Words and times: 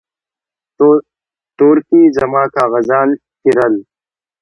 تورکي 1.57 2.01
زما 2.17 2.43
کاغذان 2.55 3.09
څيرل. 3.39 3.75